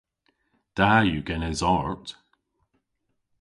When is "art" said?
1.77-2.07